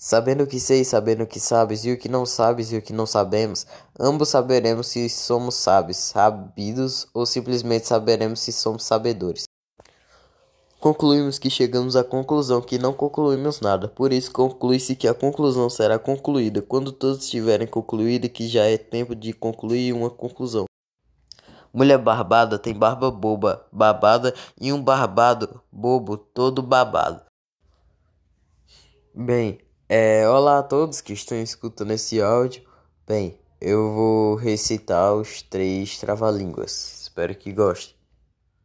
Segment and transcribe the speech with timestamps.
[0.00, 2.82] Sabendo o que sei, sabendo o que sabes, e o que não sabes e o
[2.82, 3.66] que não sabemos,
[3.98, 9.42] ambos saberemos se somos sábios, sabidos, ou simplesmente saberemos se somos sabedores.
[10.78, 15.68] Concluímos que chegamos à conclusão que não concluímos nada, por isso conclui-se que a conclusão
[15.68, 20.66] será concluída quando todos tiverem concluído e que já é tempo de concluir uma conclusão.
[21.74, 27.20] Mulher barbada tem barba boba, babada, e um barbado bobo todo babado.
[29.12, 29.58] Bem,
[29.88, 32.62] é, olá a todos que estão escutando esse áudio.
[33.06, 37.02] Bem, eu vou recitar os três trava-línguas.
[37.02, 37.97] Espero que gostem.